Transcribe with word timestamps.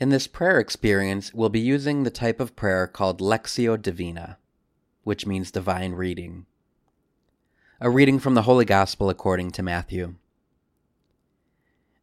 In 0.00 0.08
this 0.08 0.26
prayer 0.26 0.58
experience, 0.58 1.32
we'll 1.32 1.48
be 1.48 1.60
using 1.60 2.02
the 2.02 2.10
type 2.10 2.40
of 2.40 2.56
prayer 2.56 2.86
called 2.86 3.20
Lectio 3.20 3.80
Divina, 3.80 4.38
which 5.04 5.26
means 5.26 5.50
divine 5.50 5.92
reading. 5.92 6.46
A 7.80 7.90
reading 7.90 8.18
from 8.18 8.34
the 8.34 8.42
Holy 8.42 8.64
Gospel 8.64 9.10
according 9.10 9.50
to 9.52 9.62
Matthew. 9.62 10.14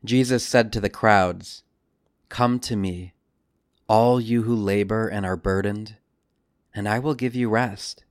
Jesus 0.03 0.45
said 0.45 0.71
to 0.71 0.79
the 0.79 0.89
crowds, 0.89 1.63
Come 2.29 2.59
to 2.59 2.75
me, 2.75 3.13
all 3.87 4.21
you 4.21 4.43
who 4.43 4.55
labor 4.55 5.07
and 5.07 5.25
are 5.25 5.35
burdened, 5.35 5.97
and 6.73 6.87
I 6.87 6.99
will 6.99 7.15
give 7.15 7.35
you 7.35 7.49
rest. 7.49 8.05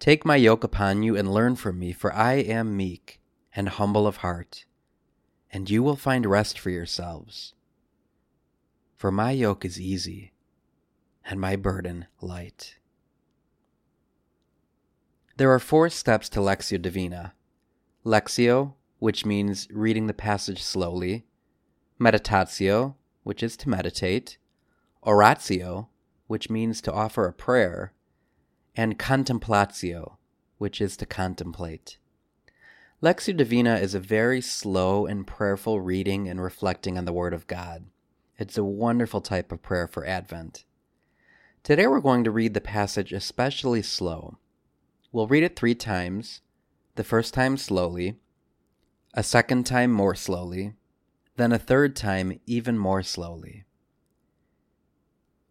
Take 0.00 0.24
my 0.24 0.36
yoke 0.36 0.64
upon 0.64 1.02
you 1.02 1.16
and 1.16 1.32
learn 1.32 1.54
from 1.56 1.78
me, 1.78 1.92
for 1.92 2.12
I 2.12 2.34
am 2.34 2.76
meek 2.76 3.20
and 3.54 3.68
humble 3.68 4.06
of 4.06 4.18
heart, 4.18 4.64
and 5.52 5.70
you 5.70 5.82
will 5.82 5.96
find 5.96 6.26
rest 6.26 6.58
for 6.58 6.70
yourselves. 6.70 7.54
For 9.04 9.12
my 9.12 9.32
yoke 9.32 9.66
is 9.66 9.78
easy 9.78 10.32
and 11.26 11.38
my 11.38 11.56
burden 11.56 12.06
light. 12.22 12.78
There 15.36 15.52
are 15.52 15.58
four 15.58 15.90
steps 15.90 16.30
to 16.30 16.40
Lectio 16.40 16.80
Divina 16.80 17.34
Lectio, 18.02 18.76
which 19.00 19.26
means 19.26 19.68
reading 19.70 20.06
the 20.06 20.14
passage 20.14 20.62
slowly, 20.62 21.26
Meditatio, 22.00 22.94
which 23.24 23.42
is 23.42 23.58
to 23.58 23.68
meditate, 23.68 24.38
Oratio, 25.06 25.90
which 26.26 26.48
means 26.48 26.80
to 26.80 26.90
offer 26.90 27.26
a 27.26 27.32
prayer, 27.34 27.92
and 28.74 28.98
Contemplatio, 28.98 30.16
which 30.56 30.80
is 30.80 30.96
to 30.96 31.04
contemplate. 31.04 31.98
Lectio 33.02 33.36
Divina 33.36 33.74
is 33.74 33.94
a 33.94 34.00
very 34.00 34.40
slow 34.40 35.04
and 35.04 35.26
prayerful 35.26 35.82
reading 35.82 36.26
and 36.26 36.42
reflecting 36.42 36.96
on 36.96 37.04
the 37.04 37.12
Word 37.12 37.34
of 37.34 37.46
God. 37.46 37.84
It's 38.36 38.58
a 38.58 38.64
wonderful 38.64 39.20
type 39.20 39.52
of 39.52 39.62
prayer 39.62 39.86
for 39.86 40.04
Advent. 40.04 40.64
Today 41.62 41.86
we're 41.86 42.00
going 42.00 42.24
to 42.24 42.32
read 42.32 42.52
the 42.52 42.60
passage 42.60 43.12
especially 43.12 43.80
slow. 43.80 44.38
We'll 45.12 45.28
read 45.28 45.44
it 45.44 45.54
three 45.54 45.76
times, 45.76 46.40
the 46.96 47.04
first 47.04 47.32
time 47.32 47.56
slowly, 47.56 48.16
a 49.14 49.22
second 49.22 49.66
time 49.66 49.92
more 49.92 50.16
slowly, 50.16 50.74
then 51.36 51.52
a 51.52 51.60
third 51.60 51.94
time 51.94 52.40
even 52.44 52.76
more 52.76 53.04
slowly. 53.04 53.66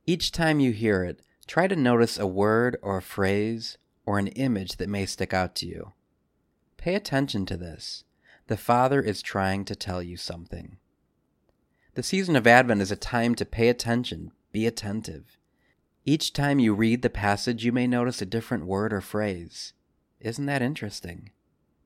Each 0.06 0.30
time 0.34 0.59
you 0.59 0.73
hear 0.73 1.06
it, 1.06 1.22
try 1.47 1.68
to 1.68 1.78
notice 1.78 2.20
a 2.20 2.28
word 2.28 2.75
or 2.81 2.97
a 2.97 3.02
phrase 3.02 3.78
or 4.06 4.20
an 4.20 4.28
image 4.28 4.75
that 4.75 4.90
may 4.90 5.06
stick 5.06 5.34
out 5.34 5.56
to 5.56 5.66
you. 5.66 5.94
Pay 6.75 6.95
attention 6.95 7.45
to 7.45 7.56
this. 7.56 8.03
The 8.47 8.58
Father 8.58 9.02
is 9.02 9.22
trying 9.22 9.64
to 9.66 9.75
tell 9.75 10.03
you 10.03 10.18
something. 10.18 10.80
The 11.95 12.03
season 12.03 12.36
of 12.36 12.47
Advent 12.47 12.81
is 12.81 12.91
a 12.91 12.95
time 12.95 13.36
to 13.36 13.45
pay 13.45 13.69
attention, 13.69 14.31
be 14.52 14.66
attentive. 14.66 15.38
Each 16.05 16.33
time 16.33 16.58
you 16.58 16.73
read 16.73 17.03
the 17.03 17.09
passage, 17.09 17.63
you 17.63 17.72
may 17.72 17.85
notice 17.85 18.19
a 18.19 18.25
different 18.25 18.66
word 18.66 18.91
or 18.91 19.00
phrase. 19.00 19.73
Isn't 20.19 20.47
that 20.47 20.63
interesting? 20.63 21.30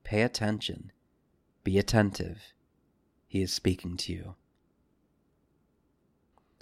Pay 0.04 0.22
attention. 0.22 0.92
Be 1.62 1.78
attentive. 1.78 2.54
He 3.26 3.42
is 3.42 3.52
speaking 3.52 3.98
to 3.98 4.12
you. 4.12 4.34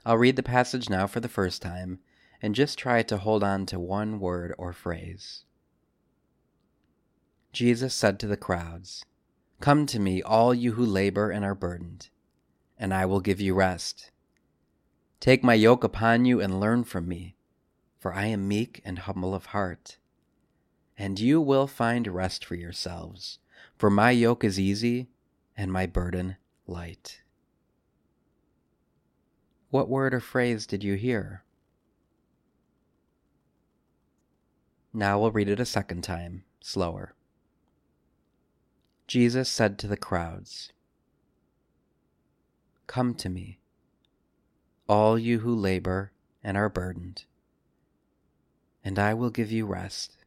I'll 0.05 0.19
read 0.19 0.34
the 0.34 0.42
passage 0.42 0.91
now 0.91 1.06
for 1.06 1.20
the 1.20 1.28
first 1.28 1.62
time 1.62 2.00
and 2.42 2.53
just 2.53 2.77
try 2.77 3.03
to 3.05 3.16
hold 3.16 3.44
on 3.44 3.64
to 3.66 3.78
one 3.78 4.19
word 4.19 4.55
or 4.58 4.72
phrase. 4.72 5.44
Jesus 7.53 7.94
said 7.94 8.19
to 8.19 8.27
the 8.27 8.36
crowds, 8.36 9.05
Come 9.60 9.86
to 9.86 10.00
me, 10.00 10.20
all 10.20 10.53
you 10.53 10.72
who 10.72 10.84
labor 10.84 11.31
and 11.31 11.44
are 11.44 11.55
burdened, 11.55 12.08
and 12.78 12.92
I 12.92 13.06
will 13.06 13.20
give 13.20 13.41
you 13.41 13.55
rest. 13.55 14.10
Take 15.20 15.42
my 15.42 15.55
yoke 15.55 15.82
upon 15.82 16.24
you 16.24 16.41
and 16.41 16.60
learn 16.60 16.84
from 16.84 17.08
me, 17.08 17.36
for 17.98 18.12
I 18.12 18.27
am 18.27 18.46
meek 18.46 18.82
and 18.84 18.98
humble 18.98 19.34
of 19.34 19.46
heart. 19.46 19.98
And 20.98 21.19
you 21.19 21.41
will 21.41 21.66
find 21.66 22.06
rest 22.08 22.44
for 22.44 22.54
yourselves, 22.54 23.38
for 23.76 23.91
my 23.91 24.10
yoke 24.10 24.44
is 24.44 24.60
easy 24.60 25.09
and 25.56 25.72
my 25.72 25.86
burden 25.86 26.36
light. 26.66 27.22
What 29.70 29.88
word 29.88 30.15
or 30.15 30.20
phrase 30.20 30.66
did 30.66 30.84
you 30.84 30.94
hear? 30.94 31.42
Now 34.92 35.20
we'll 35.20 35.32
read 35.32 35.48
it 35.48 35.60
a 35.60 35.66
second 35.66 36.03
time, 36.03 36.44
slower. 36.60 37.15
Jesus 39.06 39.48
said 39.48 39.78
to 39.78 39.86
the 39.86 39.97
crowds, 39.97 40.72
Come 42.86 43.14
to 43.14 43.28
me, 43.28 43.58
all 44.88 45.19
you 45.19 45.41
who 45.41 45.54
labor 45.54 46.12
and 46.42 46.56
are 46.56 46.69
burdened, 46.69 47.24
and 48.84 48.98
I 48.98 49.14
will 49.14 49.30
give 49.30 49.50
you 49.50 49.66
rest. 49.66 50.19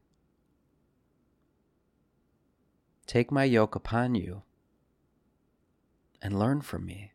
Take 3.07 3.31
my 3.31 3.43
yoke 3.43 3.75
upon 3.75 4.15
you 4.15 4.43
and 6.21 6.37
learn 6.37 6.61
from 6.61 6.85
me, 6.85 7.13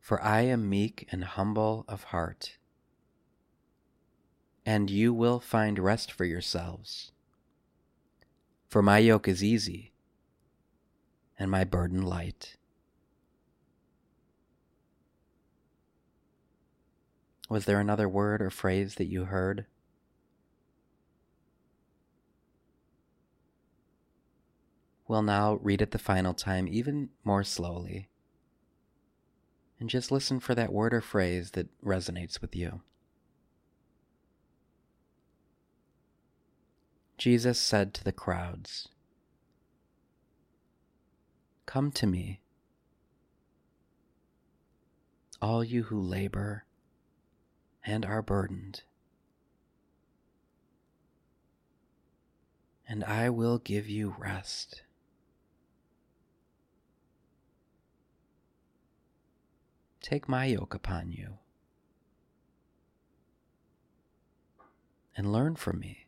for 0.00 0.22
I 0.22 0.40
am 0.42 0.68
meek 0.68 1.06
and 1.12 1.24
humble 1.24 1.84
of 1.86 2.04
heart, 2.04 2.56
and 4.64 4.90
you 4.90 5.12
will 5.12 5.38
find 5.38 5.78
rest 5.78 6.10
for 6.10 6.24
yourselves 6.24 7.12
for 8.68 8.82
my 8.82 8.98
yoke 8.98 9.26
is 9.26 9.42
easy 9.42 9.92
and 11.38 11.50
my 11.50 11.64
burden 11.64 12.02
light. 12.02 12.57
Was 17.48 17.64
there 17.64 17.80
another 17.80 18.08
word 18.08 18.42
or 18.42 18.50
phrase 18.50 18.96
that 18.96 19.06
you 19.06 19.24
heard? 19.24 19.64
We'll 25.06 25.22
now 25.22 25.58
read 25.62 25.80
it 25.80 25.92
the 25.92 25.98
final 25.98 26.34
time, 26.34 26.68
even 26.68 27.08
more 27.24 27.42
slowly, 27.42 28.10
and 29.80 29.88
just 29.88 30.12
listen 30.12 30.38
for 30.38 30.54
that 30.54 30.72
word 30.72 30.92
or 30.92 31.00
phrase 31.00 31.52
that 31.52 31.68
resonates 31.82 32.42
with 32.42 32.54
you. 32.54 32.82
Jesus 37.16 37.58
said 37.58 37.94
to 37.94 38.04
the 38.04 38.12
crowds, 38.12 38.88
Come 41.64 41.90
to 41.92 42.06
me, 42.06 42.40
all 45.40 45.64
you 45.64 45.84
who 45.84 46.00
labor 46.00 46.64
and 47.84 48.04
are 48.04 48.22
burdened, 48.22 48.82
and 52.88 53.04
I 53.04 53.30
will 53.30 53.58
give 53.58 53.88
you 53.88 54.14
rest. 54.18 54.82
Take 60.00 60.28
my 60.28 60.46
yoke 60.46 60.74
upon 60.74 61.10
you 61.10 61.38
and 65.16 65.32
learn 65.32 65.56
from 65.56 65.80
me. 65.80 66.06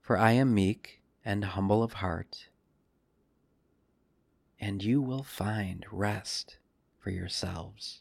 For 0.00 0.16
I 0.16 0.32
am 0.32 0.54
meek 0.54 1.00
and 1.24 1.44
humble 1.44 1.82
of 1.82 1.94
heart, 1.94 2.48
and 4.60 4.82
you 4.82 5.00
will 5.00 5.22
find 5.22 5.86
rest 5.90 6.58
for 7.02 7.10
yourselves. 7.10 8.00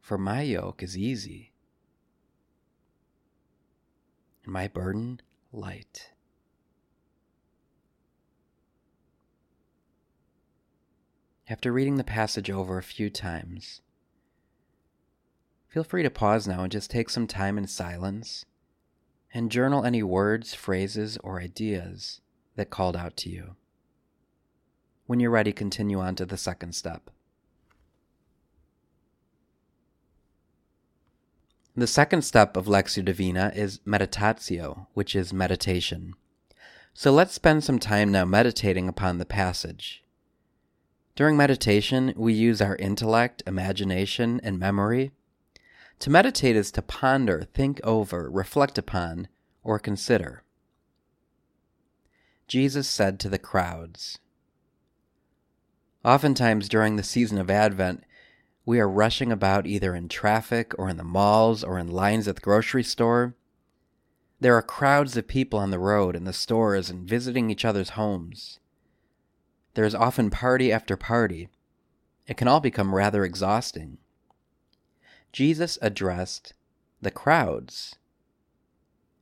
For 0.00 0.16
my 0.16 0.42
yoke 0.42 0.82
is 0.82 0.96
easy, 0.96 1.52
and 4.44 4.52
my 4.52 4.66
burden 4.66 5.20
light. 5.52 6.10
After 11.48 11.70
reading 11.70 11.96
the 11.96 12.04
passage 12.04 12.50
over 12.50 12.78
a 12.78 12.82
few 12.82 13.10
times, 13.10 13.82
feel 15.68 15.84
free 15.84 16.02
to 16.02 16.10
pause 16.10 16.48
now 16.48 16.62
and 16.62 16.72
just 16.72 16.90
take 16.90 17.10
some 17.10 17.26
time 17.26 17.58
in 17.58 17.66
silence 17.66 18.46
and 19.34 19.50
journal 19.50 19.84
any 19.84 20.02
words, 20.02 20.54
phrases, 20.54 21.18
or 21.18 21.40
ideas 21.40 22.20
that 22.56 22.70
called 22.70 22.96
out 22.96 23.16
to 23.18 23.28
you. 23.28 23.56
When 25.10 25.18
you're 25.18 25.30
ready, 25.32 25.52
continue 25.52 25.98
on 25.98 26.14
to 26.14 26.24
the 26.24 26.36
second 26.36 26.72
step. 26.72 27.10
The 31.74 31.88
second 31.88 32.22
step 32.22 32.56
of 32.56 32.66
Lectio 32.66 33.04
Divina 33.04 33.50
is 33.52 33.80
meditatio, 33.80 34.86
which 34.94 35.16
is 35.16 35.32
meditation. 35.32 36.14
So 36.94 37.10
let's 37.10 37.34
spend 37.34 37.64
some 37.64 37.80
time 37.80 38.12
now 38.12 38.24
meditating 38.24 38.86
upon 38.86 39.18
the 39.18 39.26
passage. 39.26 40.04
During 41.16 41.36
meditation, 41.36 42.14
we 42.16 42.32
use 42.32 42.62
our 42.62 42.76
intellect, 42.76 43.42
imagination, 43.48 44.40
and 44.44 44.60
memory 44.60 45.10
to 45.98 46.08
meditate 46.08 46.54
is 46.54 46.70
to 46.70 46.82
ponder, 46.82 47.48
think 47.52 47.80
over, 47.82 48.30
reflect 48.30 48.78
upon, 48.78 49.26
or 49.64 49.80
consider. 49.80 50.44
Jesus 52.46 52.86
said 52.86 53.18
to 53.18 53.28
the 53.28 53.40
crowds, 53.40 54.20
Oftentimes 56.04 56.68
during 56.68 56.96
the 56.96 57.02
season 57.02 57.36
of 57.36 57.50
Advent, 57.50 58.04
we 58.64 58.80
are 58.80 58.88
rushing 58.88 59.30
about 59.30 59.66
either 59.66 59.94
in 59.94 60.08
traffic 60.08 60.72
or 60.78 60.88
in 60.88 60.96
the 60.96 61.04
malls 61.04 61.62
or 61.62 61.78
in 61.78 61.88
lines 61.88 62.26
at 62.26 62.36
the 62.36 62.40
grocery 62.40 62.82
store. 62.82 63.34
There 64.40 64.56
are 64.56 64.62
crowds 64.62 65.16
of 65.18 65.28
people 65.28 65.58
on 65.58 65.70
the 65.70 65.78
road, 65.78 66.16
and 66.16 66.26
the 66.26 66.32
stores, 66.32 66.88
and 66.88 67.06
visiting 67.06 67.50
each 67.50 67.66
other's 67.66 67.90
homes. 67.90 68.58
There 69.74 69.84
is 69.84 69.94
often 69.94 70.30
party 70.30 70.72
after 70.72 70.96
party. 70.96 71.48
It 72.26 72.38
can 72.38 72.48
all 72.48 72.60
become 72.60 72.94
rather 72.94 73.22
exhausting. 73.22 73.98
Jesus 75.32 75.78
addressed 75.82 76.54
the 77.02 77.10
crowds. 77.10 77.96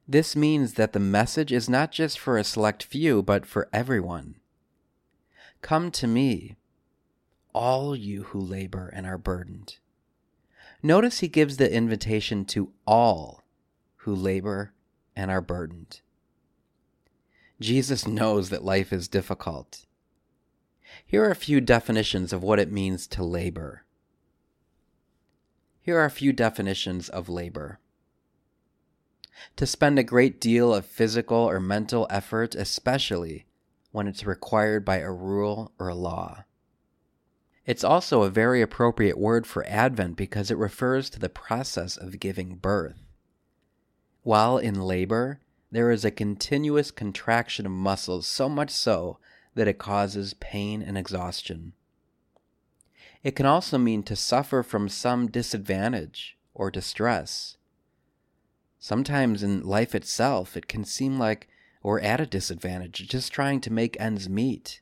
This 0.07 0.37
means 0.37 0.75
that 0.75 0.93
the 0.93 1.01
message 1.01 1.53
is 1.53 1.69
not 1.69 1.91
just 1.91 2.19
for 2.19 2.39
a 2.39 2.45
select 2.45 2.85
few, 2.85 3.21
but 3.23 3.45
for 3.45 3.69
everyone. 3.73 4.37
Come 5.61 5.91
to 5.91 6.07
me, 6.07 6.57
all 7.59 7.97
you 7.97 8.23
who 8.23 8.39
labor 8.39 8.89
and 8.95 9.05
are 9.05 9.19
burdened. 9.19 9.79
Notice 10.81 11.19
he 11.19 11.27
gives 11.27 11.57
the 11.57 11.75
invitation 11.75 12.45
to 12.45 12.71
all 12.87 13.43
who 13.97 14.15
labor 14.15 14.73
and 15.17 15.29
are 15.29 15.41
burdened. 15.41 16.01
Jesus 17.61 18.07
knows 18.07 18.51
that 18.51 18.65
life 18.65 18.93
is 18.93 19.09
difficult. 19.09 19.87
Here 21.05 21.25
are 21.25 21.33
a 21.33 21.35
few 21.35 21.61
definitions 21.61 22.33
of 22.33 22.45
what 22.45 22.61
it 22.61 22.71
means 22.71 23.09
to 23.09 23.25
labor. 23.25 23.83
Here 25.81 25.99
are 25.99 26.05
a 26.05 26.11
few 26.11 26.33
definitions 26.33 27.09
of 27.09 27.29
labor. 27.29 27.81
To 29.57 29.67
spend 29.67 29.99
a 29.99 30.05
great 30.05 30.41
deal 30.41 30.73
of 30.73 30.87
physical 30.87 31.39
or 31.39 31.59
mental 31.59 32.07
effort, 32.09 32.55
especially 32.55 33.47
when 33.91 34.07
it's 34.07 34.25
required 34.25 34.85
by 34.85 34.99
a 34.99 35.11
rule 35.11 35.73
or 35.77 35.89
a 35.89 35.95
law. 35.97 36.45
It's 37.69 37.85
also 37.85 38.23
a 38.23 38.31
very 38.31 38.63
appropriate 38.63 39.19
word 39.19 39.47
for 39.47 39.63
Advent 39.67 40.17
because 40.17 40.51
it 40.51 40.57
refers 40.57 41.11
to 41.11 41.19
the 41.19 41.29
process 41.29 41.99
of 41.99 42.19
giving 42.19 42.55
birth. 42.55 42.97
While 44.23 44.57
in 44.57 44.81
labor, 44.81 45.41
there 45.71 45.91
is 45.91 46.03
a 46.03 46.11
continuous 46.11 46.91
contraction 46.91 47.67
of 47.67 47.73
muscles, 47.73 48.27
so 48.27 48.49
much 48.49 48.71
so 48.71 49.19
that 49.55 49.69
it 49.69 49.77
causes 49.77 50.33
pain 50.33 50.81
and 50.81 50.97
exhaustion. 50.97 51.75
It 53.23 53.37
can 53.37 53.45
also 53.45 53.77
mean 53.77 54.03
to 54.05 54.17
suffer 54.17 54.63
from 54.63 54.89
some 54.89 55.31
disadvantage 55.31 56.39
or 56.55 56.71
distress. 56.71 57.59
Sometimes 58.79 59.43
in 59.43 59.63
life 59.63 59.95
itself, 59.95 60.57
it 60.57 60.69
can 60.69 60.85
seem 60.85 61.19
like 61.19 61.49
we're 61.83 62.01
at 62.01 62.19
a 62.19 62.25
disadvantage, 62.25 63.07
just 63.07 63.31
trying 63.31 63.61
to 63.61 63.71
make 63.71 64.01
ends 64.01 64.27
meet. 64.27 64.81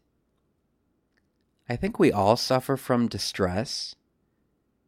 I 1.68 1.76
think 1.76 1.98
we 1.98 2.12
all 2.12 2.36
suffer 2.36 2.76
from 2.76 3.08
distress, 3.08 3.96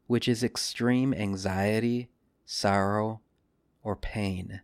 which 0.06 0.28
is 0.28 0.44
extreme 0.44 1.12
anxiety, 1.12 2.08
sorrow, 2.44 3.20
or 3.82 3.96
pain. 3.96 4.60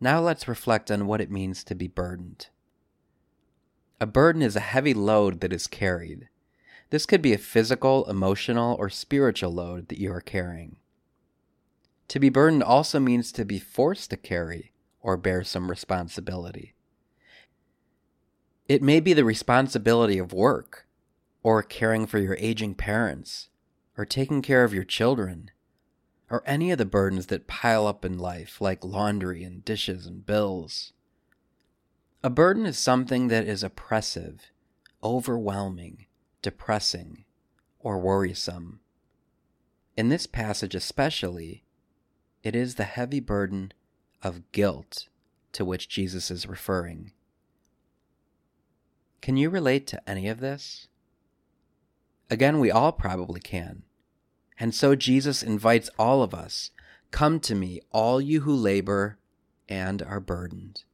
Now 0.00 0.20
let's 0.20 0.46
reflect 0.46 0.90
on 0.90 1.06
what 1.06 1.20
it 1.20 1.30
means 1.30 1.64
to 1.64 1.74
be 1.74 1.88
burdened. 1.88 2.48
A 4.00 4.06
burden 4.06 4.42
is 4.42 4.54
a 4.54 4.60
heavy 4.60 4.94
load 4.94 5.40
that 5.40 5.52
is 5.52 5.66
carried. 5.66 6.28
This 6.90 7.06
could 7.06 7.22
be 7.22 7.32
a 7.32 7.38
physical, 7.38 8.08
emotional, 8.08 8.76
or 8.78 8.88
spiritual 8.90 9.52
load 9.52 9.88
that 9.88 9.98
you 9.98 10.12
are 10.12 10.20
carrying. 10.20 10.76
To 12.08 12.20
be 12.20 12.28
burdened 12.28 12.62
also 12.62 13.00
means 13.00 13.32
to 13.32 13.44
be 13.44 13.58
forced 13.58 14.10
to 14.10 14.16
carry 14.16 14.72
or 15.00 15.16
bear 15.16 15.42
some 15.42 15.70
responsibility. 15.70 16.74
It 18.66 18.82
may 18.82 19.00
be 19.00 19.12
the 19.12 19.24
responsibility 19.24 20.18
of 20.18 20.32
work, 20.32 20.86
or 21.42 21.62
caring 21.62 22.06
for 22.06 22.18
your 22.18 22.36
aging 22.40 22.74
parents, 22.74 23.50
or 23.98 24.06
taking 24.06 24.40
care 24.40 24.64
of 24.64 24.72
your 24.72 24.84
children, 24.84 25.50
or 26.30 26.42
any 26.46 26.70
of 26.70 26.78
the 26.78 26.86
burdens 26.86 27.26
that 27.26 27.46
pile 27.46 27.86
up 27.86 28.04
in 28.04 28.18
life, 28.18 28.62
like 28.62 28.82
laundry 28.82 29.44
and 29.44 29.62
dishes 29.64 30.06
and 30.06 30.24
bills. 30.24 30.94
A 32.22 32.30
burden 32.30 32.64
is 32.64 32.78
something 32.78 33.28
that 33.28 33.46
is 33.46 33.62
oppressive, 33.62 34.50
overwhelming, 35.02 36.06
depressing, 36.40 37.26
or 37.80 37.98
worrisome. 37.98 38.80
In 39.94 40.08
this 40.08 40.26
passage, 40.26 40.74
especially, 40.74 41.64
it 42.42 42.56
is 42.56 42.76
the 42.76 42.84
heavy 42.84 43.20
burden 43.20 43.72
of 44.22 44.50
guilt 44.52 45.08
to 45.52 45.66
which 45.66 45.90
Jesus 45.90 46.30
is 46.30 46.46
referring. 46.46 47.12
Can 49.24 49.38
you 49.38 49.48
relate 49.48 49.86
to 49.86 50.06
any 50.06 50.28
of 50.28 50.40
this? 50.40 50.88
Again, 52.28 52.60
we 52.60 52.70
all 52.70 52.92
probably 52.92 53.40
can. 53.40 53.84
And 54.60 54.74
so 54.74 54.94
Jesus 54.94 55.42
invites 55.42 55.88
all 55.98 56.22
of 56.22 56.34
us 56.34 56.72
Come 57.10 57.40
to 57.40 57.54
me, 57.54 57.80
all 57.90 58.20
you 58.20 58.42
who 58.42 58.54
labor 58.54 59.16
and 59.66 60.02
are 60.02 60.20
burdened. 60.20 60.84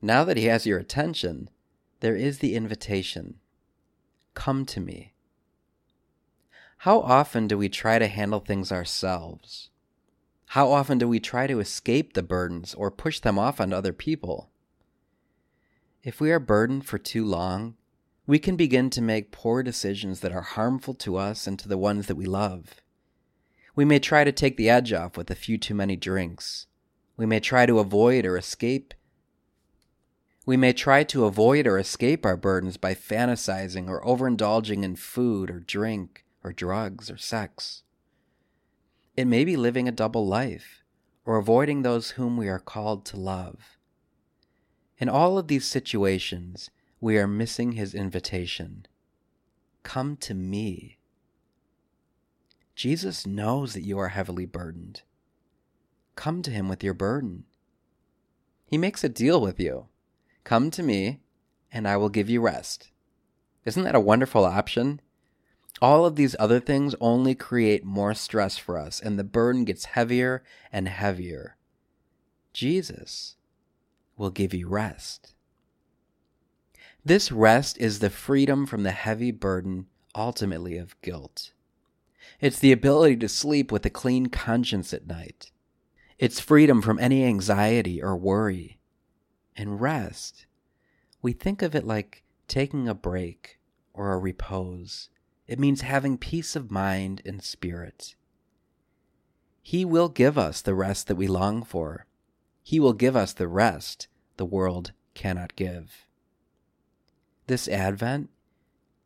Now 0.00 0.22
that 0.22 0.36
he 0.36 0.44
has 0.44 0.64
your 0.64 0.78
attention, 0.78 1.50
there 1.98 2.14
is 2.14 2.38
the 2.38 2.54
invitation 2.54 3.40
Come 4.34 4.64
to 4.66 4.78
me. 4.78 5.12
How 6.76 7.00
often 7.00 7.48
do 7.48 7.58
we 7.58 7.68
try 7.68 7.98
to 7.98 8.06
handle 8.06 8.38
things 8.38 8.70
ourselves? 8.70 9.70
How 10.50 10.70
often 10.70 10.98
do 10.98 11.08
we 11.08 11.18
try 11.18 11.48
to 11.48 11.58
escape 11.58 12.12
the 12.12 12.22
burdens 12.22 12.74
or 12.74 12.92
push 12.92 13.18
them 13.18 13.40
off 13.40 13.60
onto 13.60 13.74
other 13.74 13.92
people? 13.92 14.51
If 16.02 16.20
we 16.20 16.32
are 16.32 16.40
burdened 16.40 16.84
for 16.84 16.98
too 16.98 17.24
long, 17.24 17.76
we 18.26 18.40
can 18.40 18.56
begin 18.56 18.90
to 18.90 19.00
make 19.00 19.30
poor 19.30 19.62
decisions 19.62 20.18
that 20.20 20.32
are 20.32 20.42
harmful 20.42 20.94
to 20.94 21.16
us 21.16 21.46
and 21.46 21.56
to 21.60 21.68
the 21.68 21.78
ones 21.78 22.06
that 22.08 22.16
we 22.16 22.26
love. 22.26 22.80
We 23.76 23.84
may 23.84 24.00
try 24.00 24.24
to 24.24 24.32
take 24.32 24.56
the 24.56 24.68
edge 24.68 24.92
off 24.92 25.16
with 25.16 25.30
a 25.30 25.36
few 25.36 25.58
too 25.58 25.74
many 25.74 25.94
drinks. 25.94 26.66
We 27.16 27.24
may 27.24 27.38
try 27.38 27.66
to 27.66 27.78
avoid 27.78 28.26
or 28.26 28.36
escape. 28.36 28.94
We 30.44 30.56
may 30.56 30.72
try 30.72 31.04
to 31.04 31.24
avoid 31.24 31.68
or 31.68 31.78
escape 31.78 32.26
our 32.26 32.36
burdens 32.36 32.76
by 32.76 32.94
fantasizing 32.94 33.88
or 33.88 34.04
overindulging 34.04 34.82
in 34.82 34.96
food 34.96 35.50
or 35.50 35.60
drink 35.60 36.24
or 36.42 36.52
drugs 36.52 37.12
or 37.12 37.16
sex. 37.16 37.84
It 39.16 39.26
may 39.26 39.44
be 39.44 39.56
living 39.56 39.86
a 39.86 39.92
double 39.92 40.26
life 40.26 40.82
or 41.24 41.36
avoiding 41.36 41.82
those 41.82 42.10
whom 42.12 42.36
we 42.36 42.48
are 42.48 42.58
called 42.58 43.04
to 43.06 43.16
love. 43.16 43.78
In 45.02 45.08
all 45.08 45.36
of 45.36 45.48
these 45.48 45.64
situations, 45.66 46.70
we 47.00 47.18
are 47.18 47.26
missing 47.26 47.72
his 47.72 47.92
invitation 47.92 48.86
Come 49.82 50.16
to 50.18 50.32
me. 50.32 50.98
Jesus 52.76 53.26
knows 53.26 53.74
that 53.74 53.82
you 53.82 53.98
are 53.98 54.10
heavily 54.10 54.46
burdened. 54.46 55.02
Come 56.14 56.40
to 56.42 56.52
him 56.52 56.68
with 56.68 56.84
your 56.84 56.94
burden. 56.94 57.46
He 58.64 58.78
makes 58.78 59.02
a 59.02 59.08
deal 59.08 59.40
with 59.40 59.58
you. 59.58 59.88
Come 60.44 60.70
to 60.70 60.84
me, 60.84 61.18
and 61.72 61.88
I 61.88 61.96
will 61.96 62.08
give 62.08 62.30
you 62.30 62.40
rest. 62.40 62.92
Isn't 63.64 63.82
that 63.82 63.96
a 63.96 64.00
wonderful 64.00 64.44
option? 64.44 65.00
All 65.80 66.06
of 66.06 66.14
these 66.14 66.36
other 66.38 66.60
things 66.60 66.94
only 67.00 67.34
create 67.34 67.84
more 67.84 68.14
stress 68.14 68.56
for 68.56 68.78
us, 68.78 69.00
and 69.00 69.18
the 69.18 69.24
burden 69.24 69.64
gets 69.64 69.86
heavier 69.96 70.44
and 70.70 70.86
heavier. 70.86 71.56
Jesus 72.52 73.34
will 74.16 74.30
give 74.30 74.54
you 74.54 74.68
rest. 74.68 75.34
This 77.04 77.32
rest 77.32 77.78
is 77.78 77.98
the 77.98 78.10
freedom 78.10 78.66
from 78.66 78.84
the 78.84 78.92
heavy 78.92 79.32
burden, 79.32 79.86
ultimately, 80.14 80.78
of 80.78 81.00
guilt. 81.02 81.52
It's 82.40 82.58
the 82.58 82.72
ability 82.72 83.16
to 83.16 83.28
sleep 83.28 83.72
with 83.72 83.84
a 83.84 83.90
clean 83.90 84.26
conscience 84.26 84.92
at 84.92 85.06
night. 85.06 85.50
It's 86.18 86.38
freedom 86.38 86.82
from 86.82 87.00
any 87.00 87.24
anxiety 87.24 88.00
or 88.00 88.16
worry. 88.16 88.78
And 89.56 89.80
rest, 89.80 90.46
we 91.20 91.32
think 91.32 91.62
of 91.62 91.74
it 91.74 91.84
like 91.84 92.22
taking 92.46 92.88
a 92.88 92.94
break 92.94 93.58
or 93.92 94.12
a 94.12 94.18
repose. 94.18 95.08
It 95.46 95.58
means 95.58 95.80
having 95.80 96.16
peace 96.18 96.54
of 96.54 96.70
mind 96.70 97.22
and 97.24 97.42
spirit. 97.42 98.14
He 99.62 99.84
will 99.84 100.08
give 100.08 100.38
us 100.38 100.60
the 100.60 100.74
rest 100.74 101.08
that 101.08 101.16
we 101.16 101.26
long 101.26 101.62
for. 101.62 102.06
He 102.62 102.78
will 102.78 102.92
give 102.92 103.16
us 103.16 103.32
the 103.32 103.48
rest 103.48 104.08
the 104.36 104.46
world 104.46 104.92
cannot 105.14 105.56
give. 105.56 106.06
This 107.46 107.68
Advent, 107.68 108.30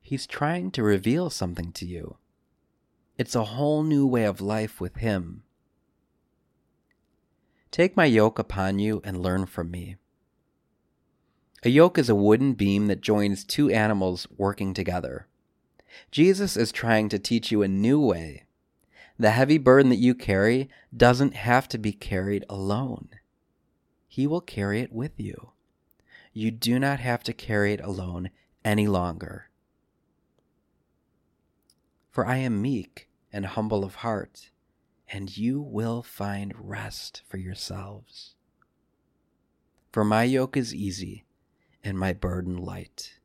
He's 0.00 0.26
trying 0.26 0.70
to 0.72 0.82
reveal 0.82 1.30
something 1.30 1.72
to 1.72 1.84
you. 1.86 2.16
It's 3.18 3.34
a 3.34 3.44
whole 3.44 3.82
new 3.82 4.06
way 4.06 4.24
of 4.24 4.40
life 4.40 4.80
with 4.80 4.96
Him. 4.96 5.42
Take 7.70 7.96
my 7.96 8.04
yoke 8.04 8.38
upon 8.38 8.78
you 8.78 9.00
and 9.04 9.20
learn 9.20 9.46
from 9.46 9.70
me. 9.70 9.96
A 11.64 11.68
yoke 11.68 11.98
is 11.98 12.08
a 12.08 12.14
wooden 12.14 12.52
beam 12.52 12.86
that 12.86 13.00
joins 13.00 13.42
two 13.42 13.68
animals 13.70 14.28
working 14.36 14.72
together. 14.72 15.26
Jesus 16.10 16.56
is 16.56 16.70
trying 16.70 17.08
to 17.08 17.18
teach 17.18 17.50
you 17.50 17.62
a 17.62 17.68
new 17.68 17.98
way. 17.98 18.44
The 19.18 19.30
heavy 19.30 19.58
burden 19.58 19.90
that 19.90 19.96
you 19.96 20.14
carry 20.14 20.68
doesn't 20.96 21.34
have 21.34 21.68
to 21.68 21.78
be 21.78 21.92
carried 21.92 22.44
alone. 22.48 23.08
He 24.16 24.26
will 24.26 24.40
carry 24.40 24.80
it 24.80 24.94
with 24.94 25.20
you. 25.20 25.50
You 26.32 26.50
do 26.50 26.78
not 26.78 27.00
have 27.00 27.22
to 27.24 27.34
carry 27.34 27.74
it 27.74 27.82
alone 27.82 28.30
any 28.64 28.88
longer. 28.88 29.50
For 32.12 32.24
I 32.24 32.38
am 32.38 32.62
meek 32.62 33.10
and 33.30 33.44
humble 33.44 33.84
of 33.84 33.96
heart, 33.96 34.48
and 35.06 35.36
you 35.36 35.60
will 35.60 36.02
find 36.02 36.54
rest 36.56 37.24
for 37.28 37.36
yourselves. 37.36 38.36
For 39.92 40.02
my 40.02 40.22
yoke 40.22 40.56
is 40.56 40.74
easy 40.74 41.26
and 41.84 41.98
my 41.98 42.14
burden 42.14 42.56
light. 42.56 43.18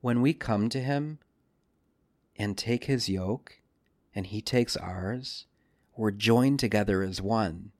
When 0.00 0.22
we 0.22 0.32
come 0.32 0.68
to 0.68 0.80
Him 0.80 1.18
and 2.36 2.56
take 2.56 2.84
His 2.84 3.08
yoke, 3.08 3.60
and 4.14 4.28
He 4.28 4.40
takes 4.40 4.76
ours, 4.76 5.46
we're 5.96 6.12
joined 6.12 6.60
together 6.60 7.02
as 7.02 7.20
one. 7.20 7.72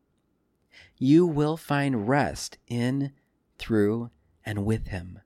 You 0.98 1.26
will 1.26 1.56
find 1.56 2.08
rest 2.08 2.58
in, 2.66 3.12
through, 3.58 4.10
and 4.44 4.64
with 4.64 4.88
Him. 4.88 5.20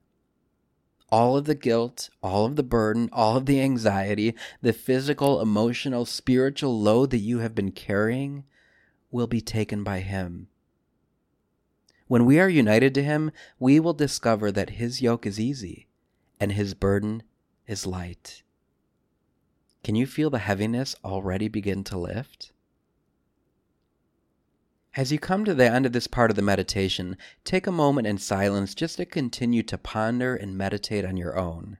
All 1.11 1.35
of 1.37 1.45
the 1.45 1.55
guilt, 1.55 2.09
all 2.21 2.45
of 2.45 2.55
the 2.55 2.63
burden, 2.63 3.09
all 3.11 3.37
of 3.37 3.45
the 3.45 3.61
anxiety, 3.61 4.35
the 4.61 4.73
physical, 4.73 5.41
emotional, 5.41 6.05
spiritual 6.05 6.79
load 6.79 7.09
that 7.11 7.17
you 7.17 7.39
have 7.39 7.55
been 7.55 7.71
carrying 7.71 8.43
will 9.09 9.27
be 9.27 9.41
taken 9.41 9.83
by 9.83 9.99
Him. 9.99 10.49
When 12.07 12.25
we 12.25 12.39
are 12.39 12.49
united 12.49 12.93
to 12.95 13.03
Him, 13.03 13.31
we 13.59 13.79
will 13.79 13.93
discover 13.93 14.51
that 14.51 14.71
His 14.71 15.01
yoke 15.01 15.25
is 15.25 15.39
easy 15.39 15.87
and 16.39 16.51
His 16.51 16.73
burden 16.73 17.23
is 17.67 17.85
light. 17.85 18.43
Can 19.83 19.95
you 19.95 20.05
feel 20.05 20.29
the 20.29 20.39
heaviness 20.39 20.95
already 21.03 21.47
begin 21.47 21.83
to 21.85 21.97
lift? 21.97 22.51
As 24.95 25.11
you 25.11 25.19
come 25.19 25.45
to 25.45 25.53
the 25.53 25.71
end 25.71 25.85
of 25.85 25.91
this 25.91 26.07
part 26.07 26.31
of 26.31 26.35
the 26.35 26.41
meditation, 26.41 27.15
take 27.43 27.67
a 27.67 27.71
moment 27.71 28.07
in 28.07 28.17
silence 28.17 28.73
just 28.73 28.97
to 28.97 29.05
continue 29.05 29.61
to 29.63 29.77
ponder 29.77 30.35
and 30.35 30.57
meditate 30.57 31.05
on 31.05 31.15
your 31.15 31.37
own. 31.37 31.77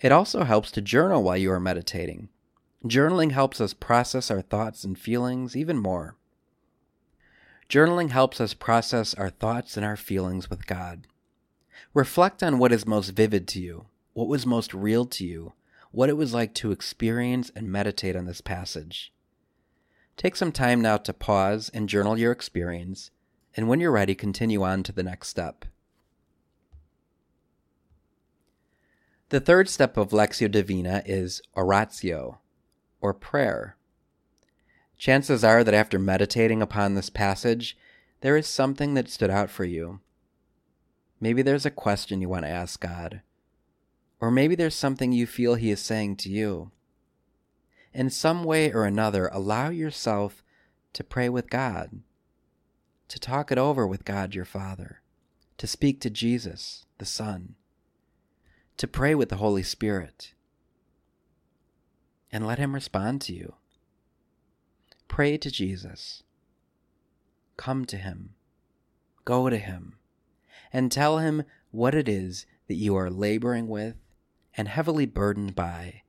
It 0.00 0.12
also 0.12 0.44
helps 0.44 0.70
to 0.72 0.82
journal 0.82 1.22
while 1.22 1.36
you 1.36 1.50
are 1.50 1.60
meditating. 1.60 2.28
Journaling 2.84 3.32
helps 3.32 3.60
us 3.60 3.72
process 3.72 4.30
our 4.30 4.42
thoughts 4.42 4.84
and 4.84 4.98
feelings 4.98 5.56
even 5.56 5.78
more. 5.78 6.16
Journaling 7.68 8.10
helps 8.10 8.40
us 8.40 8.52
process 8.52 9.14
our 9.14 9.30
thoughts 9.30 9.76
and 9.76 9.86
our 9.86 9.96
feelings 9.96 10.50
with 10.50 10.66
God. 10.66 11.06
Reflect 11.94 12.42
on 12.42 12.58
what 12.58 12.72
is 12.72 12.86
most 12.86 13.10
vivid 13.10 13.48
to 13.48 13.62
you, 13.62 13.86
what 14.12 14.28
was 14.28 14.44
most 14.44 14.74
real 14.74 15.06
to 15.06 15.24
you, 15.24 15.54
what 15.90 16.10
it 16.10 16.16
was 16.16 16.34
like 16.34 16.52
to 16.54 16.72
experience 16.72 17.50
and 17.56 17.72
meditate 17.72 18.14
on 18.14 18.26
this 18.26 18.40
passage. 18.42 19.12
Take 20.22 20.36
some 20.36 20.52
time 20.52 20.80
now 20.80 20.98
to 20.98 21.12
pause 21.12 21.68
and 21.74 21.88
journal 21.88 22.16
your 22.16 22.30
experience, 22.30 23.10
and 23.56 23.66
when 23.66 23.80
you're 23.80 23.90
ready, 23.90 24.14
continue 24.14 24.62
on 24.62 24.84
to 24.84 24.92
the 24.92 25.02
next 25.02 25.26
step. 25.26 25.64
The 29.30 29.40
third 29.40 29.68
step 29.68 29.96
of 29.96 30.10
Lectio 30.10 30.48
Divina 30.48 31.02
is 31.04 31.42
oratio, 31.56 32.38
or 33.00 33.12
prayer. 33.12 33.76
Chances 34.96 35.42
are 35.42 35.64
that 35.64 35.74
after 35.74 35.98
meditating 35.98 36.62
upon 36.62 36.94
this 36.94 37.10
passage, 37.10 37.76
there 38.20 38.36
is 38.36 38.46
something 38.46 38.94
that 38.94 39.10
stood 39.10 39.30
out 39.30 39.50
for 39.50 39.64
you. 39.64 39.98
Maybe 41.18 41.42
there's 41.42 41.66
a 41.66 41.70
question 41.70 42.20
you 42.20 42.28
want 42.28 42.44
to 42.44 42.48
ask 42.48 42.78
God. 42.78 43.22
Or 44.20 44.30
maybe 44.30 44.54
there's 44.54 44.76
something 44.76 45.10
you 45.10 45.26
feel 45.26 45.56
He 45.56 45.72
is 45.72 45.80
saying 45.80 46.14
to 46.18 46.30
you. 46.30 46.70
In 47.94 48.08
some 48.08 48.44
way 48.44 48.72
or 48.72 48.84
another, 48.84 49.28
allow 49.28 49.68
yourself 49.68 50.42
to 50.94 51.04
pray 51.04 51.28
with 51.28 51.50
God, 51.50 52.00
to 53.08 53.18
talk 53.18 53.52
it 53.52 53.58
over 53.58 53.86
with 53.86 54.04
God 54.04 54.34
your 54.34 54.44
Father, 54.44 55.02
to 55.58 55.66
speak 55.66 56.00
to 56.00 56.10
Jesus, 56.10 56.86
the 56.98 57.04
Son, 57.04 57.54
to 58.78 58.88
pray 58.88 59.14
with 59.14 59.28
the 59.28 59.36
Holy 59.36 59.62
Spirit, 59.62 60.32
and 62.30 62.46
let 62.46 62.58
Him 62.58 62.74
respond 62.74 63.20
to 63.22 63.34
you. 63.34 63.54
Pray 65.06 65.36
to 65.36 65.50
Jesus. 65.50 66.22
Come 67.58 67.84
to 67.84 67.98
Him. 67.98 68.30
Go 69.26 69.50
to 69.50 69.58
Him. 69.58 69.98
And 70.72 70.90
tell 70.90 71.18
Him 71.18 71.44
what 71.70 71.94
it 71.94 72.08
is 72.08 72.46
that 72.68 72.74
you 72.74 72.96
are 72.96 73.10
laboring 73.10 73.68
with 73.68 73.96
and 74.56 74.68
heavily 74.68 75.04
burdened 75.04 75.54
by. 75.54 76.02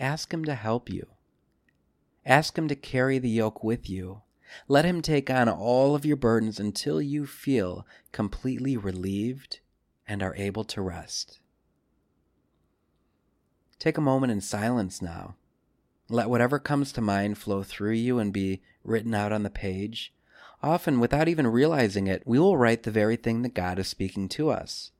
Ask 0.00 0.34
Him 0.34 0.44
to 0.46 0.54
help 0.56 0.90
you. 0.90 1.06
Ask 2.26 2.58
Him 2.58 2.66
to 2.66 2.74
carry 2.74 3.18
the 3.18 3.28
yoke 3.28 3.62
with 3.62 3.88
you. 3.88 4.22
Let 4.66 4.84
Him 4.84 5.02
take 5.02 5.30
on 5.30 5.48
all 5.48 5.94
of 5.94 6.04
your 6.04 6.16
burdens 6.16 6.58
until 6.58 7.00
you 7.00 7.26
feel 7.26 7.86
completely 8.10 8.76
relieved 8.76 9.60
and 10.08 10.22
are 10.22 10.34
able 10.34 10.64
to 10.64 10.82
rest. 10.82 11.38
Take 13.78 13.96
a 13.96 14.02
moment 14.02 14.32
in 14.32 14.40
silence 14.40 15.00
now 15.00 15.36
let 16.10 16.28
whatever 16.28 16.58
comes 16.58 16.92
to 16.92 17.00
mind 17.00 17.38
flow 17.38 17.62
through 17.62 17.92
you 17.92 18.18
and 18.18 18.32
be 18.32 18.60
written 18.82 19.14
out 19.14 19.32
on 19.32 19.44
the 19.44 19.50
page. 19.50 20.12
Often, 20.62 21.00
without 21.00 21.28
even 21.28 21.46
realizing 21.46 22.08
it, 22.08 22.24
we 22.26 22.38
will 22.38 22.58
write 22.58 22.82
the 22.82 22.90
very 22.90 23.16
thing 23.16 23.42
that 23.42 23.54
God 23.54 23.78
is 23.78 23.86
speaking 23.86 24.28
to 24.30 24.50
us. 24.50 24.90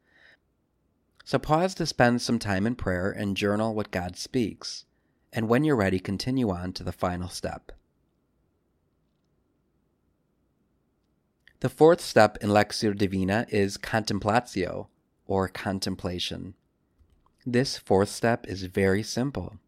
So 1.24 1.38
pause 1.38 1.74
to 1.74 1.86
spend 1.86 2.22
some 2.22 2.38
time 2.38 2.66
in 2.66 2.76
prayer 2.76 3.10
and 3.10 3.36
journal 3.36 3.74
what 3.74 3.90
God 3.90 4.16
speaks. 4.16 4.84
And 5.32 5.48
when 5.48 5.64
you're 5.64 5.76
ready, 5.76 5.98
continue 5.98 6.50
on 6.50 6.72
to 6.74 6.84
the 6.84 6.92
final 6.92 7.28
step. 7.28 7.72
The 11.60 11.68
fourth 11.68 12.00
step 12.00 12.38
in 12.40 12.48
Lectio 12.48 12.96
Divina 12.96 13.46
is 13.50 13.76
contemplatio, 13.76 14.86
or 15.26 15.46
contemplation. 15.46 16.54
This 17.46 17.76
fourth 17.76 18.08
step 18.08 18.46
is 18.48 18.64
very 18.64 19.02
simple. 19.02 19.58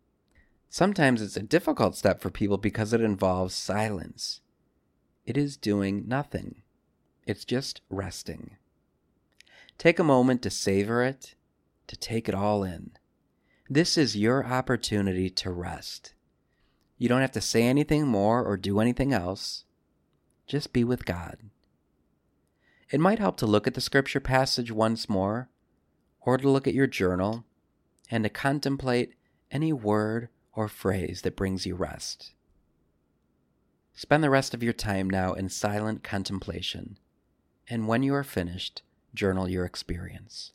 Sometimes 0.68 1.20
it's 1.20 1.36
a 1.36 1.42
difficult 1.42 1.94
step 1.96 2.20
for 2.20 2.30
people 2.30 2.56
because 2.56 2.92
it 2.92 3.02
involves 3.02 3.54
silence. 3.54 4.40
It 5.26 5.36
is 5.36 5.56
doing 5.56 6.08
nothing, 6.08 6.62
it's 7.26 7.44
just 7.44 7.82
resting. 7.90 8.56
Take 9.78 9.98
a 9.98 10.04
moment 10.04 10.42
to 10.42 10.50
savor 10.50 11.02
it, 11.02 11.34
to 11.86 11.96
take 11.96 12.28
it 12.28 12.34
all 12.34 12.64
in. 12.64 12.92
This 13.74 13.96
is 13.96 14.18
your 14.18 14.44
opportunity 14.44 15.30
to 15.30 15.50
rest. 15.50 16.12
You 16.98 17.08
don't 17.08 17.22
have 17.22 17.32
to 17.32 17.40
say 17.40 17.62
anything 17.62 18.06
more 18.06 18.44
or 18.44 18.58
do 18.58 18.80
anything 18.80 19.14
else. 19.14 19.64
Just 20.46 20.74
be 20.74 20.84
with 20.84 21.06
God. 21.06 21.38
It 22.90 23.00
might 23.00 23.18
help 23.18 23.38
to 23.38 23.46
look 23.46 23.66
at 23.66 23.72
the 23.72 23.80
scripture 23.80 24.20
passage 24.20 24.70
once 24.70 25.08
more, 25.08 25.48
or 26.20 26.36
to 26.36 26.50
look 26.50 26.68
at 26.68 26.74
your 26.74 26.86
journal, 26.86 27.46
and 28.10 28.24
to 28.24 28.28
contemplate 28.28 29.14
any 29.50 29.72
word 29.72 30.28
or 30.52 30.68
phrase 30.68 31.22
that 31.22 31.34
brings 31.34 31.64
you 31.64 31.74
rest. 31.74 32.34
Spend 33.94 34.22
the 34.22 34.28
rest 34.28 34.52
of 34.52 34.62
your 34.62 34.74
time 34.74 35.08
now 35.08 35.32
in 35.32 35.48
silent 35.48 36.04
contemplation, 36.04 36.98
and 37.70 37.88
when 37.88 38.02
you 38.02 38.14
are 38.14 38.22
finished, 38.22 38.82
journal 39.14 39.48
your 39.48 39.64
experience. 39.64 40.52